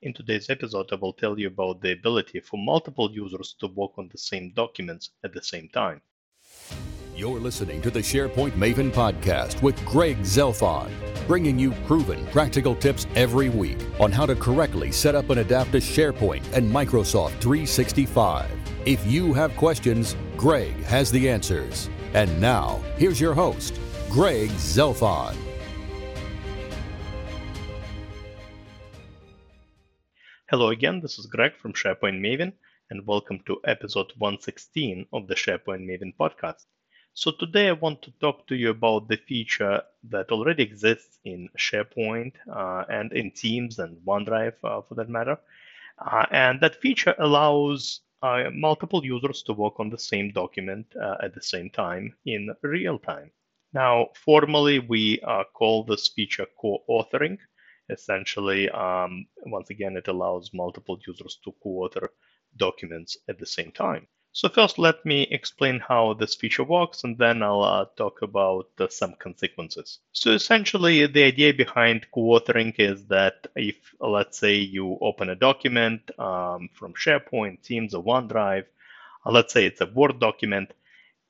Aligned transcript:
In 0.00 0.14
today's 0.14 0.48
episode, 0.48 0.92
I 0.92 0.94
will 0.94 1.12
tell 1.12 1.36
you 1.40 1.48
about 1.48 1.80
the 1.80 1.90
ability 1.90 2.38
for 2.38 2.56
multiple 2.56 3.10
users 3.10 3.56
to 3.58 3.66
work 3.66 3.98
on 3.98 4.08
the 4.12 4.18
same 4.18 4.52
documents 4.54 5.10
at 5.24 5.32
the 5.32 5.42
same 5.42 5.68
time. 5.70 6.00
You're 7.16 7.40
listening 7.40 7.82
to 7.82 7.90
the 7.90 7.98
SharePoint 7.98 8.52
Maven 8.52 8.92
podcast 8.92 9.60
with 9.60 9.84
Greg 9.84 10.20
Zelfond, 10.20 10.92
bringing 11.26 11.58
you 11.58 11.72
proven 11.88 12.24
practical 12.26 12.76
tips 12.76 13.08
every 13.16 13.48
week 13.48 13.78
on 13.98 14.12
how 14.12 14.24
to 14.24 14.36
correctly 14.36 14.92
set 14.92 15.16
up 15.16 15.30
and 15.30 15.40
adapt 15.40 15.72
to 15.72 15.78
SharePoint 15.78 16.44
and 16.52 16.70
Microsoft 16.70 17.40
365. 17.40 18.48
If 18.86 19.04
you 19.04 19.32
have 19.32 19.56
questions, 19.56 20.14
Greg 20.36 20.80
has 20.84 21.10
the 21.10 21.28
answers. 21.28 21.90
And 22.14 22.40
now, 22.40 22.80
here's 22.98 23.20
your 23.20 23.34
host, 23.34 23.80
Greg 24.08 24.50
Zelfond. 24.50 25.47
Hello 30.50 30.70
again, 30.70 31.00
this 31.02 31.18
is 31.18 31.26
Greg 31.26 31.54
from 31.58 31.74
SharePoint 31.74 32.20
Maven, 32.20 32.54
and 32.88 33.06
welcome 33.06 33.38
to 33.44 33.60
episode 33.66 34.10
116 34.16 35.04
of 35.12 35.26
the 35.28 35.34
SharePoint 35.34 35.84
Maven 35.84 36.14
podcast. 36.18 36.64
So 37.12 37.32
today 37.32 37.68
I 37.68 37.72
want 37.72 38.00
to 38.00 38.12
talk 38.12 38.46
to 38.46 38.56
you 38.56 38.70
about 38.70 39.08
the 39.08 39.18
feature 39.18 39.82
that 40.04 40.30
already 40.30 40.62
exists 40.62 41.18
in 41.26 41.50
SharePoint 41.58 42.32
uh, 42.50 42.86
and 42.88 43.12
in 43.12 43.30
Teams 43.32 43.78
and 43.78 43.98
OneDrive 44.06 44.54
uh, 44.64 44.80
for 44.88 44.94
that 44.94 45.10
matter. 45.10 45.36
Uh, 45.98 46.24
and 46.30 46.58
that 46.62 46.80
feature 46.80 47.14
allows 47.18 48.00
uh, 48.22 48.44
multiple 48.50 49.04
users 49.04 49.42
to 49.42 49.52
work 49.52 49.78
on 49.78 49.90
the 49.90 49.98
same 49.98 50.32
document 50.32 50.86
uh, 50.98 51.16
at 51.22 51.34
the 51.34 51.42
same 51.42 51.68
time 51.68 52.14
in 52.24 52.48
real 52.62 52.98
time. 52.98 53.30
Now, 53.74 54.08
formally, 54.14 54.78
we 54.78 55.20
uh, 55.20 55.44
call 55.52 55.84
this 55.84 56.08
feature 56.08 56.46
co-authoring 56.58 57.36
essentially, 57.88 58.68
um, 58.70 59.26
once 59.46 59.70
again, 59.70 59.96
it 59.96 60.08
allows 60.08 60.54
multiple 60.54 60.98
users 61.06 61.38
to 61.44 61.54
co-author 61.62 62.10
documents 62.56 63.18
at 63.28 63.38
the 63.38 63.46
same 63.46 63.72
time. 63.72 64.06
So 64.32 64.48
first, 64.48 64.78
let 64.78 65.04
me 65.04 65.22
explain 65.30 65.80
how 65.80 66.14
this 66.14 66.34
feature 66.36 66.62
works, 66.62 67.02
and 67.02 67.18
then 67.18 67.42
I'll 67.42 67.62
uh, 67.62 67.86
talk 67.96 68.22
about 68.22 68.68
uh, 68.78 68.86
some 68.88 69.14
consequences. 69.14 69.98
So 70.12 70.32
essentially, 70.32 71.06
the 71.06 71.24
idea 71.24 71.52
behind 71.54 72.06
co-authoring 72.14 72.74
is 72.78 73.06
that 73.06 73.46
if, 73.56 73.76
let's 74.00 74.38
say, 74.38 74.54
you 74.54 74.98
open 75.00 75.30
a 75.30 75.34
document 75.34 76.10
um, 76.20 76.68
from 76.74 76.94
SharePoint, 76.94 77.62
Teams, 77.62 77.94
or 77.94 78.04
OneDrive, 78.04 78.66
uh, 79.26 79.30
let's 79.32 79.52
say 79.52 79.66
it's 79.66 79.80
a 79.80 79.86
Word 79.86 80.20
document, 80.20 80.72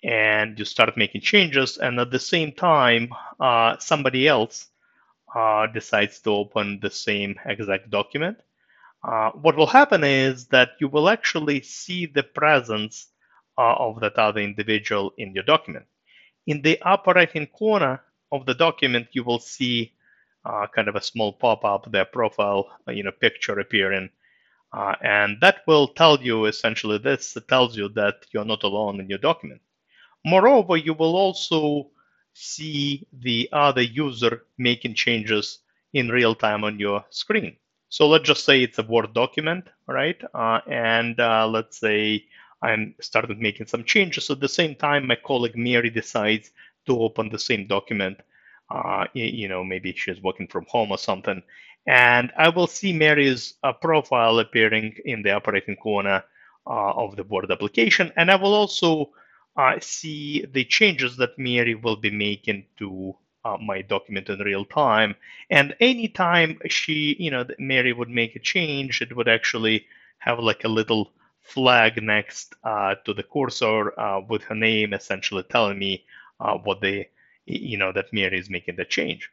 and 0.02 0.58
you 0.58 0.64
start 0.64 0.96
making 0.96 1.22
changes, 1.22 1.78
and 1.78 1.98
at 2.00 2.10
the 2.10 2.18
same 2.20 2.52
time, 2.52 3.10
uh, 3.40 3.78
somebody 3.78 4.28
else 4.28 4.66
uh, 5.34 5.66
decides 5.66 6.20
to 6.20 6.30
open 6.30 6.80
the 6.80 6.90
same 6.90 7.38
exact 7.46 7.90
document, 7.90 8.38
uh, 9.04 9.30
what 9.30 9.56
will 9.56 9.66
happen 9.66 10.02
is 10.04 10.46
that 10.48 10.70
you 10.80 10.88
will 10.88 11.08
actually 11.08 11.60
see 11.62 12.06
the 12.06 12.22
presence 12.22 13.08
uh, 13.56 13.74
of 13.74 14.00
that 14.00 14.16
other 14.18 14.40
individual 14.40 15.12
in 15.18 15.32
your 15.34 15.44
document. 15.44 15.86
In 16.46 16.62
the 16.62 16.80
upper 16.82 17.12
right 17.12 17.30
hand 17.30 17.52
corner 17.52 18.00
of 18.32 18.46
the 18.46 18.54
document, 18.54 19.08
you 19.12 19.22
will 19.22 19.38
see 19.38 19.92
uh, 20.44 20.66
kind 20.74 20.88
of 20.88 20.96
a 20.96 21.02
small 21.02 21.32
pop-up, 21.32 21.90
their 21.92 22.04
profile, 22.04 22.70
uh, 22.86 22.92
you 22.92 23.02
know, 23.02 23.12
picture 23.12 23.58
appearing. 23.58 24.08
Uh, 24.72 24.94
and 25.02 25.38
that 25.40 25.60
will 25.66 25.88
tell 25.88 26.20
you 26.22 26.46
essentially 26.46 26.98
this 26.98 27.36
tells 27.48 27.76
you 27.76 27.88
that 27.90 28.16
you're 28.32 28.44
not 28.44 28.62
alone 28.64 29.00
in 29.00 29.08
your 29.08 29.18
document. 29.18 29.60
Moreover, 30.24 30.76
you 30.76 30.94
will 30.94 31.16
also 31.16 31.90
see 32.34 33.06
the 33.12 33.48
other 33.52 33.82
user 33.82 34.44
making 34.58 34.94
changes 34.94 35.60
in 35.92 36.08
real 36.08 36.34
time 36.34 36.64
on 36.64 36.78
your 36.78 37.04
screen. 37.10 37.56
So 37.88 38.06
let's 38.08 38.24
just 38.26 38.44
say 38.44 38.62
it's 38.62 38.78
a 38.78 38.82
Word 38.82 39.14
document, 39.14 39.68
right? 39.86 40.20
Uh, 40.34 40.60
and 40.70 41.18
uh, 41.18 41.48
let's 41.48 41.78
say 41.78 42.24
I'm 42.62 42.94
started 43.00 43.40
making 43.40 43.66
some 43.66 43.84
changes. 43.84 44.26
So 44.26 44.34
at 44.34 44.40
the 44.40 44.48
same 44.48 44.74
time, 44.74 45.06
my 45.06 45.16
colleague 45.16 45.56
Mary 45.56 45.90
decides 45.90 46.50
to 46.86 47.00
open 47.00 47.30
the 47.30 47.38
same 47.38 47.66
document. 47.66 48.18
Uh, 48.70 49.06
you 49.14 49.48
know, 49.48 49.64
maybe 49.64 49.94
she's 49.96 50.22
working 50.22 50.48
from 50.48 50.66
home 50.68 50.90
or 50.90 50.98
something. 50.98 51.42
And 51.86 52.30
I 52.36 52.50
will 52.50 52.66
see 52.66 52.92
Mary's 52.92 53.54
uh, 53.62 53.72
profile 53.72 54.38
appearing 54.40 54.96
in 55.06 55.22
the 55.22 55.30
right 55.30 55.78
corner 55.80 56.22
uh, 56.66 56.92
of 56.92 57.16
the 57.16 57.24
Word 57.24 57.50
application. 57.50 58.12
And 58.16 58.30
I 58.30 58.36
will 58.36 58.52
also 58.54 59.12
see 59.80 60.44
the 60.46 60.64
changes 60.64 61.16
that 61.18 61.38
Mary 61.38 61.74
will 61.74 61.96
be 61.96 62.10
making 62.10 62.66
to 62.78 63.16
uh, 63.44 63.56
my 63.58 63.82
document 63.82 64.28
in 64.28 64.38
real 64.40 64.64
time. 64.64 65.14
And 65.50 65.74
anytime 65.80 66.60
she, 66.68 67.16
you 67.18 67.30
know, 67.30 67.44
Mary 67.58 67.92
would 67.92 68.08
make 68.10 68.36
a 68.36 68.40
change, 68.40 69.00
it 69.02 69.14
would 69.16 69.28
actually 69.28 69.86
have 70.18 70.38
like 70.38 70.64
a 70.64 70.68
little 70.68 71.12
flag 71.42 72.02
next 72.02 72.54
uh, 72.64 72.94
to 73.04 73.14
the 73.14 73.22
cursor 73.22 73.98
uh, 73.98 74.20
with 74.20 74.42
her 74.44 74.54
name, 74.54 74.92
essentially 74.92 75.42
telling 75.44 75.78
me 75.78 76.04
uh, 76.40 76.56
what 76.58 76.80
the, 76.80 77.06
you 77.46 77.76
know, 77.78 77.92
that 77.92 78.12
Mary 78.12 78.38
is 78.38 78.50
making 78.50 78.76
the 78.76 78.84
change. 78.84 79.30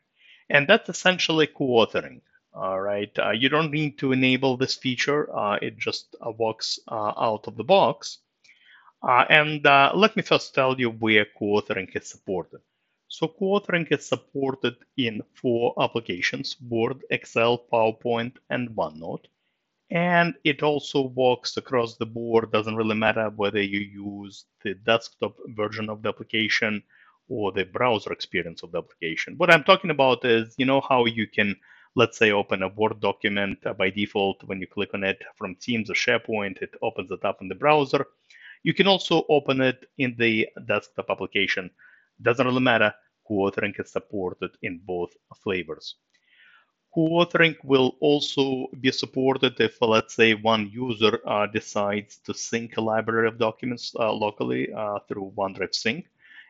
And 0.49 0.67
that's 0.67 0.89
essentially 0.89 1.47
co-authoring. 1.47 2.21
All 2.53 2.79
right, 2.79 3.11
uh, 3.19 3.31
you 3.31 3.49
don't 3.49 3.71
need 3.71 3.97
to 3.99 4.13
enable 4.13 4.55
this 4.57 4.75
feature. 4.75 5.29
it 5.61 5.77
just 5.77 6.15
works 6.37 6.79
out 6.89 7.47
of 7.47 7.57
the 7.57 7.63
box. 7.65 8.19
Uh, 9.07 9.25
and 9.29 9.65
uh, 9.67 9.91
let 9.95 10.15
me 10.17 10.23
first 10.23 10.55
tell 10.55 10.79
you 10.79 10.89
where 10.89 11.25
co-authoring 11.37 11.95
is 11.95 12.09
supported. 12.09 12.59
So 13.07 13.27
co-authoring 13.27 13.91
is 13.91 14.07
supported 14.07 14.75
in 14.97 15.21
four 15.35 15.75
applications, 15.79 16.57
Word, 16.67 17.03
Excel, 17.11 17.65
PowerPoint, 17.71 18.33
and 18.49 18.69
OneNote. 18.71 19.25
And 19.91 20.35
it 20.43 20.63
also 20.63 21.07
works 21.09 21.57
across 21.57 21.97
the 21.97 22.07
board, 22.07 22.51
doesn't 22.51 22.75
really 22.75 22.95
matter 22.95 23.29
whether 23.35 23.61
you 23.61 23.79
use 23.79 24.45
the 24.63 24.75
desktop 24.75 25.35
version 25.49 25.89
of 25.89 26.01
the 26.01 26.09
application 26.09 26.83
or 27.29 27.51
the 27.51 27.65
browser 27.65 28.11
experience 28.11 28.63
of 28.63 28.71
the 28.71 28.79
application. 28.79 29.35
What 29.37 29.51
I'm 29.53 29.63
talking 29.63 29.91
about 29.91 30.25
is, 30.25 30.55
you 30.57 30.65
know 30.65 30.81
how 30.81 31.05
you 31.05 31.27
can, 31.27 31.55
let's 31.95 32.17
say, 32.17 32.31
open 32.31 32.63
a 32.63 32.69
Word 32.69 32.99
document 33.01 33.59
by 33.77 33.91
default 33.91 34.43
when 34.45 34.59
you 34.61 34.67
click 34.67 34.91
on 34.95 35.03
it 35.03 35.23
from 35.37 35.55
Teams 35.55 35.89
or 35.89 35.93
SharePoint, 35.93 36.61
it 36.61 36.71
opens 36.81 37.11
it 37.11 37.23
up 37.25 37.39
in 37.41 37.47
the 37.49 37.55
browser. 37.55 38.05
You 38.65 38.73
can 38.73 38.87
also 38.87 39.23
open 39.29 39.61
it 39.61 39.85
in 39.99 40.15
the 40.17 40.49
desktop 40.65 41.11
application. 41.11 41.69
Doesn't 42.19 42.47
really 42.47 42.61
matter. 42.61 42.91
Co-authoring 43.27 43.79
is 43.79 43.91
supported 43.91 44.57
in 44.63 44.79
both 44.83 45.11
flavors. 45.43 45.97
Co-authoring 46.95 47.57
will 47.63 47.95
also 48.01 48.67
be 48.81 48.91
supported 48.91 49.59
if, 49.61 49.79
let's 49.81 50.15
say, 50.15 50.33
one 50.33 50.71
user 50.73 51.19
uh, 51.27 51.45
decides 51.45 52.17
to 52.25 52.33
sync 52.33 52.77
a 52.77 52.81
library 52.81 53.27
of 53.27 53.37
documents 53.37 53.93
uh, 53.99 54.11
locally 54.11 54.73
uh, 54.73 54.97
through 55.07 55.31
OneDrive 55.37 55.75
Sync, 55.75 56.07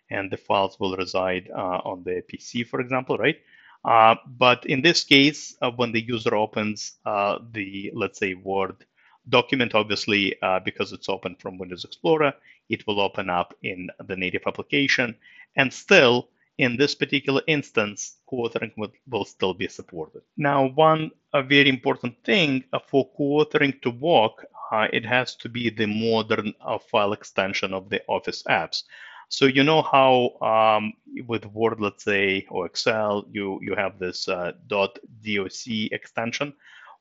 and 0.10 0.32
the 0.32 0.38
files 0.38 0.80
will 0.80 0.96
reside 0.96 1.50
uh, 1.54 1.82
on 1.84 2.04
the 2.06 2.24
PC, 2.30 2.64
for 2.64 2.80
example, 2.80 3.18
right? 3.18 3.40
Uh, 3.84 4.16
but 4.26 4.66
in 4.68 4.82
this 4.82 5.04
case, 5.04 5.58
uh, 5.62 5.72
when 5.72 5.92
the 5.92 6.02
user 6.02 6.34
opens 6.34 6.94
the, 7.04 7.92
let's 7.94 8.20
say, 8.20 8.36
Word 8.36 8.86
document, 9.30 9.76
obviously, 9.76 10.36
uh, 10.42 10.60
because 10.60 10.94
it's 10.94 11.10
open 11.10 11.36
from 11.36 11.58
Windows 11.58 11.86
Explorer, 11.86 12.34
it 12.70 12.86
will 12.88 13.00
open 13.00 13.30
up 13.30 13.54
in 13.64 13.90
the 14.08 14.16
native 14.16 14.44
application. 14.48 15.16
And 15.56 15.72
still, 15.74 16.30
in 16.58 16.78
this 16.78 16.96
particular 16.96 17.42
instance, 17.48 18.18
co-authoring 18.30 18.72
will, 18.78 18.92
will, 19.10 19.26
still 19.26 19.54
be 19.54 19.68
supported. 19.68 20.22
Now, 20.38 20.68
one 20.68 21.12
a 21.34 21.44
very 21.44 21.70
important 21.70 22.16
thing 22.24 22.64
uh, 22.72 22.80
for 22.88 23.10
co-authoring 23.18 23.82
to 23.82 23.90
work, 23.90 24.46
uh, 24.72 24.88
it 24.94 25.06
has 25.06 25.36
to 25.36 25.50
be 25.50 25.70
the 25.70 25.86
modern 25.86 26.54
uh, 26.62 26.78
file 26.78 27.14
extension 27.14 27.74
of 27.74 27.90
the 27.90 28.02
Office 28.08 28.44
apps. 28.44 28.84
So 29.30 29.46
you 29.46 29.64
know 29.64 29.82
how 29.82 30.38
um, 30.42 30.94
with 31.28 31.46
Word, 31.48 31.82
let's 31.82 32.04
say, 32.04 32.46
or 32.50 32.66
Excel, 32.68 33.26
you 33.32 33.60
you 33.62 33.76
have 33.76 33.98
this 34.00 34.30
uh, 34.30 34.54
.doc 34.68 35.00
extension. 35.26 36.54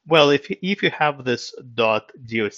Well, 0.07 0.31
if, 0.31 0.51
if 0.51 0.83
you 0.83 0.91
have 0.91 1.25
this 1.25 1.55
.doc 1.75 2.13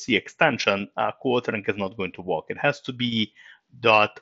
extension, 0.09 0.88
uh, 0.97 1.12
co-authoring 1.23 1.69
is 1.69 1.76
not 1.76 1.97
going 1.97 2.12
to 2.12 2.23
work. 2.23 2.47
It 2.49 2.59
has 2.59 2.81
to 2.82 2.93
be 2.93 3.32
.docx, 3.81 4.21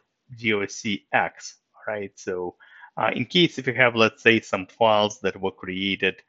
right? 1.86 2.12
So 2.16 2.56
uh, 2.96 3.10
in 3.14 3.26
case 3.26 3.58
if 3.58 3.66
you 3.66 3.74
have, 3.74 3.94
let's 3.96 4.22
say, 4.22 4.40
some 4.40 4.66
files 4.66 5.20
that 5.20 5.40
were 5.40 5.50
created 5.52 6.22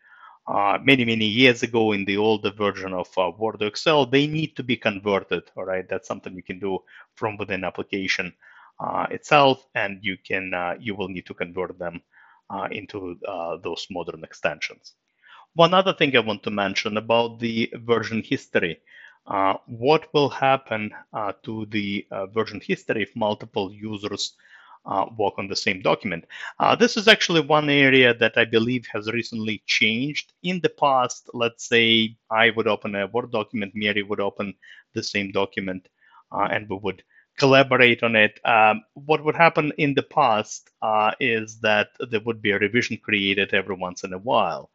uh, 0.48 0.78
many, 0.84 1.06
many 1.06 1.26
years 1.26 1.64
ago 1.64 1.92
in 1.94 2.06
the 2.06 2.18
older 2.18 2.52
version 2.52 2.94
of 2.94 3.08
uh, 3.18 3.32
Word 3.38 3.62
or 3.62 3.68
Excel, 3.68 4.06
they 4.06 4.28
need 4.28 4.56
to 4.56 4.64
be 4.64 4.78
converted, 4.78 5.44
all 5.56 5.66
right? 5.66 5.88
That's 5.90 6.08
something 6.08 6.34
you 6.36 6.44
can 6.44 6.60
do 6.60 6.80
from 7.16 7.38
within 7.38 7.64
application 7.64 8.34
uh, 8.80 9.08
itself, 9.12 9.66
and 9.76 10.00
you 10.04 10.18
can 10.18 10.54
uh, 10.54 10.76
you 10.80 10.96
will 10.96 11.10
need 11.10 11.26
to 11.28 11.34
convert 11.34 11.78
them 11.80 12.02
into 12.72 13.18
those 13.64 13.88
modern 13.90 14.24
extensions. 14.24 14.94
One 15.56 15.74
other 15.74 15.92
thing 15.94 16.16
I 16.16 16.20
want 16.20 16.44
to 16.44 16.52
mention 16.52 16.98
about 16.98 17.40
the 17.40 17.74
version 17.74 18.22
history. 18.22 18.80
Uh, 19.26 19.56
what 19.66 20.14
will 20.14 20.30
happen 20.30 20.92
uh, 21.14 21.32
to 21.44 21.66
the 21.68 22.06
uh, 22.12 22.28
version 22.28 22.62
history 22.62 23.02
if 23.04 23.16
multiple 23.16 23.72
users 23.74 24.36
uh, 24.86 25.06
work 25.18 25.34
on 25.38 25.48
the 25.48 25.56
same 25.56 25.82
document. 25.82 26.26
Uh, 26.60 26.76
this 26.76 26.96
is 26.98 27.08
actually 27.08 27.40
one 27.42 27.70
area 27.70 28.14
that 28.14 28.38
I 28.38 28.46
believe 28.46 28.86
has 28.94 29.12
recently 29.12 29.64
changed. 29.66 30.34
In 30.44 30.60
the 30.60 30.70
past, 30.70 31.30
let's 31.34 31.68
say 31.68 32.18
I 32.30 32.52
would 32.52 32.68
open 32.68 32.94
a 32.94 33.08
Word 33.08 33.32
document, 33.32 33.72
Mary 33.76 34.04
would 34.04 34.20
open 34.20 34.54
the 34.94 35.02
same 35.04 35.32
document, 35.32 35.88
uh, 36.32 36.50
and 36.52 36.70
we 36.70 36.78
would 36.84 37.02
collaborate 37.38 38.04
on 38.04 38.16
it. 38.16 38.40
Um, 38.46 38.84
what 38.94 39.24
would 39.24 39.36
happen 39.36 39.72
in 39.78 39.96
the 39.96 40.04
past 40.04 40.70
is 41.20 41.60
that 41.62 41.90
there 42.12 42.22
would 42.22 42.42
be 42.42 42.52
a 42.52 42.60
revision 42.60 42.98
created 42.98 43.54
every 43.54 43.76
once 43.76 44.04
in 44.04 44.14
a 44.14 44.20
while. 44.20 44.70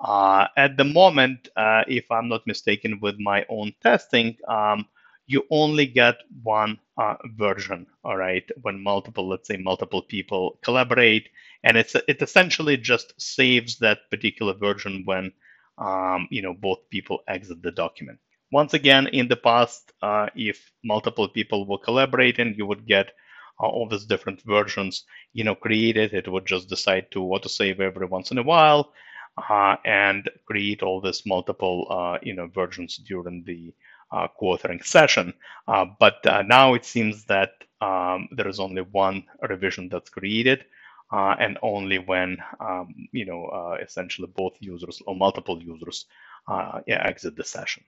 Uh, 0.00 0.46
at 0.56 0.76
the 0.76 0.84
moment, 0.84 1.48
uh, 1.56 1.82
if 1.88 2.10
I'm 2.10 2.28
not 2.28 2.46
mistaken, 2.46 3.00
with 3.00 3.18
my 3.18 3.46
own 3.48 3.74
testing, 3.82 4.36
um, 4.48 4.86
you 5.26 5.44
only 5.50 5.86
get 5.86 6.16
one 6.42 6.78
uh, 6.98 7.16
version, 7.36 7.86
all 8.04 8.16
right, 8.16 8.44
when 8.62 8.82
multiple, 8.82 9.28
let's 9.28 9.48
say 9.48 9.56
multiple 9.56 10.02
people 10.02 10.58
collaborate. 10.62 11.28
And 11.62 11.76
it's 11.78 11.94
it 12.08 12.20
essentially 12.20 12.76
just 12.76 13.18
saves 13.20 13.78
that 13.78 14.10
particular 14.10 14.52
version 14.52 15.02
when, 15.06 15.32
um, 15.78 16.28
you 16.30 16.42
know, 16.42 16.54
both 16.54 16.90
people 16.90 17.20
exit 17.26 17.62
the 17.62 17.70
document. 17.72 18.18
Once 18.52 18.74
again, 18.74 19.06
in 19.08 19.28
the 19.28 19.36
past, 19.36 19.92
uh, 20.02 20.26
if 20.36 20.70
multiple 20.84 21.28
people 21.28 21.66
were 21.66 21.78
collaborating, 21.78 22.54
you 22.56 22.66
would 22.66 22.86
get 22.86 23.12
uh, 23.60 23.66
all 23.66 23.88
these 23.88 24.04
different 24.04 24.42
versions, 24.42 25.04
you 25.32 25.44
know, 25.44 25.54
created. 25.54 26.12
It 26.12 26.28
would 26.28 26.46
just 26.46 26.68
decide 26.68 27.10
to 27.12 27.22
auto 27.22 27.48
save 27.48 27.80
every 27.80 28.06
once 28.06 28.30
in 28.30 28.38
a 28.38 28.42
while 28.42 28.92
uh, 29.36 29.76
and 29.84 30.28
create 30.46 30.82
all 30.82 31.00
these 31.00 31.24
multiple, 31.26 31.86
uh, 31.90 32.18
you 32.22 32.34
know, 32.34 32.46
versions 32.48 32.96
during 32.98 33.42
the 33.44 33.72
uh, 34.12 34.28
co-authoring 34.38 34.84
session. 34.84 35.32
Uh, 35.66 35.86
but 35.98 36.24
uh, 36.26 36.42
now 36.42 36.74
it 36.74 36.84
seems 36.84 37.24
that 37.24 37.50
um, 37.80 38.28
there 38.32 38.48
is 38.48 38.60
only 38.60 38.82
one 38.82 39.24
revision 39.48 39.88
that's 39.88 40.10
created, 40.10 40.64
uh, 41.12 41.34
and 41.38 41.58
only 41.62 41.98
when 41.98 42.38
um, 42.60 42.94
you 43.12 43.24
know 43.26 43.46
uh, 43.46 43.76
essentially 43.82 44.28
both 44.36 44.54
users 44.60 45.00
or 45.06 45.14
multiple 45.14 45.60
users 45.62 46.06
uh, 46.48 46.80
yeah, 46.86 47.02
exit 47.06 47.36
the 47.36 47.44
session. 47.44 47.82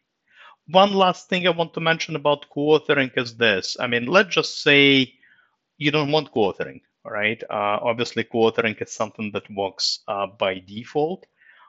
One 0.69 0.94
last 0.94 1.28
thing 1.28 1.46
I 1.46 1.50
want 1.50 1.75
to 1.75 1.81
mention 1.81 2.16
about 2.16 2.49
co-authoring 2.50 3.12
is 3.16 3.37
this. 3.37 3.76
I 3.81 3.87
mean, 3.88 4.06
let's 4.06 4.34
just 4.34 4.62
say 4.62 5.14
you 5.78 5.90
don't 5.90 6.12
want 6.12 6.32
co-authoring, 6.32 6.82
right? 7.04 7.42
obviously, 7.50 8.25
co-authoring 8.25 8.81
is 8.82 8.92
something 8.92 9.32
that 9.32 9.50
works 9.50 10.00
by 10.38 10.60
default. 10.66 11.26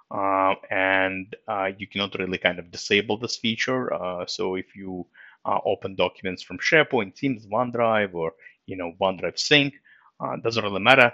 Uh, 0.09 0.55
and 0.69 1.35
uh, 1.47 1.69
you 1.77 1.87
cannot 1.87 2.15
really 2.17 2.37
kind 2.37 2.59
of 2.59 2.71
disable 2.71 3.17
this 3.17 3.37
feature. 3.37 3.93
Uh, 3.93 4.25
so 4.25 4.55
if 4.55 4.75
you 4.75 5.05
open 5.65 5.95
documents 5.95 6.43
from 6.43 6.57
SharePoint, 6.57 7.15
Teams, 7.15 7.45
OneDrive, 7.47 8.13
or 8.13 8.33
you 8.65 8.75
know 8.75 8.93
OneDrive 8.99 9.39
Sync, 9.39 9.73
doesn't 10.43 10.63
really 10.63 10.81
matter. 10.81 11.13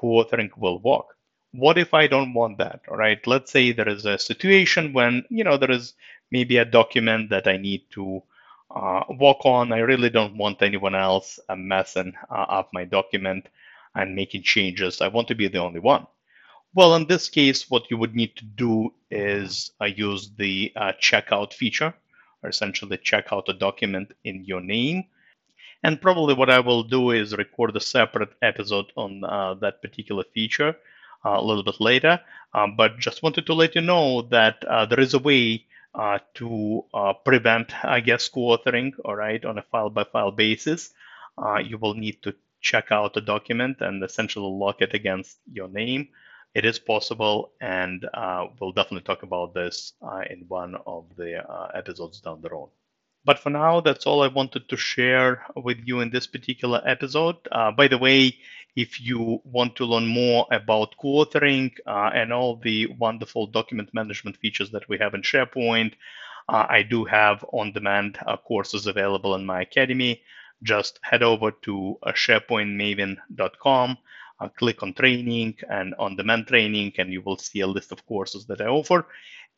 Co-authoring 0.00 0.50
will 0.56 0.80
work. 0.80 1.04
What 1.52 1.76
if 1.76 1.92
I 1.92 2.06
don't 2.06 2.32
want 2.32 2.58
that? 2.58 2.80
All 2.90 2.96
right, 2.96 3.24
let's 3.26 3.52
say 3.52 3.72
there 3.72 3.88
is 3.88 4.06
a 4.06 4.18
situation 4.18 4.94
when 4.94 5.24
you 5.28 5.44
know 5.44 5.58
there 5.58 5.70
is 5.70 5.94
maybe 6.30 6.56
a 6.56 6.64
document 6.64 7.30
that 7.30 7.46
I 7.46 7.58
need 7.58 7.82
to 7.90 8.22
uh, 8.74 9.04
work 9.20 9.44
on. 9.44 9.72
I 9.72 9.78
really 9.78 10.10
don't 10.10 10.36
want 10.36 10.62
anyone 10.62 10.94
else 10.94 11.38
messing 11.54 12.14
uh, 12.30 12.46
up 12.58 12.70
my 12.72 12.84
document 12.84 13.46
and 13.94 14.16
making 14.16 14.42
changes. 14.42 15.00
I 15.00 15.08
want 15.08 15.28
to 15.28 15.34
be 15.34 15.48
the 15.48 15.58
only 15.58 15.80
one. 15.80 16.06
Well, 16.76 16.96
in 16.96 17.06
this 17.06 17.28
case, 17.28 17.70
what 17.70 17.88
you 17.88 17.96
would 17.98 18.16
need 18.16 18.34
to 18.34 18.44
do 18.44 18.92
is 19.08 19.70
uh, 19.80 19.84
use 19.84 20.32
the 20.36 20.72
uh, 20.74 20.92
checkout 21.00 21.52
feature, 21.52 21.94
or 22.42 22.50
essentially 22.50 22.96
check 22.98 23.28
out 23.30 23.48
a 23.48 23.52
document 23.52 24.12
in 24.24 24.44
your 24.44 24.60
name. 24.60 25.04
And 25.84 26.02
probably 26.02 26.34
what 26.34 26.50
I 26.50 26.58
will 26.58 26.82
do 26.82 27.12
is 27.12 27.36
record 27.36 27.76
a 27.76 27.80
separate 27.80 28.32
episode 28.42 28.86
on 28.96 29.22
uh, 29.22 29.54
that 29.60 29.82
particular 29.82 30.24
feature 30.34 30.74
uh, 31.24 31.36
a 31.38 31.44
little 31.44 31.62
bit 31.62 31.80
later. 31.80 32.20
Um, 32.52 32.74
but 32.74 32.98
just 32.98 33.22
wanted 33.22 33.46
to 33.46 33.54
let 33.54 33.76
you 33.76 33.80
know 33.80 34.22
that 34.22 34.64
uh, 34.64 34.84
there 34.86 34.98
is 34.98 35.14
a 35.14 35.20
way 35.20 35.66
uh, 35.94 36.18
to 36.34 36.84
prevent, 37.24 37.72
I 37.84 38.00
guess, 38.00 38.26
co-authoring, 38.28 38.94
all 39.04 39.14
right, 39.14 39.44
on 39.44 39.58
a 39.58 39.62
file-by-file 39.62 40.32
basis. 40.32 40.92
you 41.62 41.78
will 41.78 41.94
need 41.94 42.20
to 42.22 42.34
check 42.60 42.90
out 42.90 43.16
a 43.16 43.20
document 43.20 43.76
and 43.80 44.02
essentially 44.02 44.50
lock 44.50 44.82
it 44.82 44.92
against 44.92 45.38
your 45.52 45.68
name 45.68 46.08
it 46.54 46.64
is 46.64 46.78
possible, 46.78 47.52
and 47.60 48.06
uh, 48.14 48.46
we'll 48.60 48.72
definitely 48.72 49.02
talk 49.02 49.24
about 49.24 49.54
this 49.54 49.92
uh, 50.02 50.22
in 50.30 50.44
one 50.46 50.76
of 50.86 51.04
the 51.16 51.38
uh, 51.38 51.68
episodes 51.74 52.20
down 52.20 52.40
the 52.42 52.48
road. 52.48 52.70
But 53.24 53.40
for 53.40 53.50
now, 53.50 53.80
that's 53.80 54.06
all 54.06 54.22
I 54.22 54.28
wanted 54.28 54.68
to 54.68 54.76
share 54.76 55.44
with 55.56 55.78
you 55.84 56.00
in 56.00 56.10
this 56.10 56.26
particular 56.28 56.80
episode. 56.86 57.36
Uh, 57.50 57.72
by 57.72 57.88
the 57.88 57.98
way, 57.98 58.36
if 58.76 59.00
you 59.00 59.40
want 59.44 59.74
to 59.76 59.84
learn 59.84 60.06
more 60.06 60.46
about 60.52 60.94
co-authoring 61.00 61.72
uh, 61.86 62.10
and 62.14 62.32
all 62.32 62.56
the 62.56 62.86
wonderful 62.98 63.46
document 63.46 63.92
management 63.92 64.36
features 64.36 64.70
that 64.70 64.88
we 64.88 64.98
have 64.98 65.14
in 65.14 65.22
SharePoint, 65.22 65.94
uh, 66.48 66.66
I 66.68 66.82
do 66.82 67.04
have 67.04 67.44
on-demand 67.52 68.18
courses 68.46 68.86
available 68.86 69.34
in 69.34 69.46
my 69.46 69.62
academy. 69.62 70.22
Just 70.62 71.00
head 71.02 71.22
over 71.22 71.50
to 71.62 71.98
sharepointmaven.com 72.06 73.98
uh, 74.40 74.48
click 74.48 74.82
on 74.82 74.94
training 74.94 75.56
and 75.70 75.94
on 75.98 76.16
demand 76.16 76.46
training, 76.46 76.92
and 76.98 77.12
you 77.12 77.22
will 77.22 77.38
see 77.38 77.60
a 77.60 77.66
list 77.66 77.92
of 77.92 78.04
courses 78.06 78.46
that 78.46 78.60
I 78.60 78.66
offer. 78.66 79.06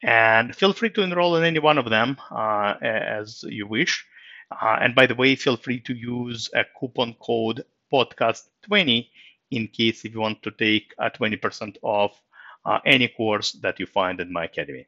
And 0.03 0.55
feel 0.55 0.73
free 0.73 0.91
to 0.91 1.03
enroll 1.03 1.37
in 1.37 1.45
any 1.45 1.59
one 1.59 1.79
of 1.79 1.89
them 1.89 2.17
uh, 2.31 2.75
as 2.81 3.43
you 3.45 3.67
wish. 3.67 4.05
Uh, 4.51 4.77
and 4.81 4.95
by 4.95 5.07
the 5.07 5.15
way, 5.15 5.35
feel 5.35 5.57
free 5.57 5.81
to 5.81 5.95
use 5.95 6.51
a 6.55 6.65
coupon 6.79 7.15
code 7.21 7.65
podcast20 7.93 9.09
in 9.51 9.69
case 9.69 10.05
if 10.05 10.13
you 10.13 10.21
want 10.21 10.43
to 10.43 10.51
take 10.51 10.93
a 10.99 11.11
20% 11.11 11.77
off 11.83 12.21
uh, 12.65 12.79
any 12.85 13.09
course 13.09 13.53
that 13.63 13.79
you 13.81 13.87
find 13.87 14.21
in 14.21 14.33
my 14.33 14.45
academy. 14.45 14.87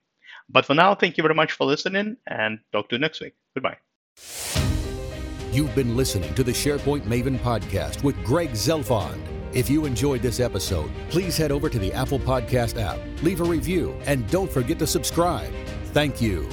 But 0.49 0.67
for 0.67 0.75
now, 0.75 0.95
thank 0.95 1.17
you 1.17 1.23
very 1.23 1.35
much 1.35 1.53
for 1.53 1.65
listening 1.65 2.17
and 2.27 2.59
talk 2.73 2.89
to 2.89 2.97
you 2.97 3.01
next 3.01 3.21
week. 3.21 3.35
Goodbye. 3.55 3.79
You've 5.53 5.75
been 5.75 5.97
listening 5.97 6.35
to 6.35 6.45
the 6.45 6.53
SharePoint 6.53 7.03
Maven 7.03 7.39
podcast 7.39 8.03
with 8.03 8.23
Greg 8.25 8.51
Zelfond. 8.51 9.38
If 9.55 9.71
you 9.71 9.87
enjoyed 9.87 10.21
this 10.21 10.41
episode, 10.41 10.91
please 11.09 11.37
head 11.37 11.51
over 11.51 11.71
to 11.71 11.79
the 11.79 11.93
Apple 11.93 12.19
Podcast 12.19 12.81
app, 12.81 12.99
leave 13.23 13.41
a 13.41 13.45
review, 13.45 13.99
and 14.05 14.29
don't 14.31 14.51
forget 14.51 14.79
to 14.81 14.87
subscribe. 14.87 15.53
Thank 15.87 16.21
you. 16.21 16.49